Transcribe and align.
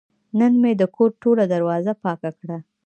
نن 0.39 0.53
مې 0.61 0.71
د 0.77 0.81
کور 0.95 1.09
ټوله 1.21 1.43
دروازه 1.53 1.93
پاکه 2.03 2.31
کړه. 2.39 2.57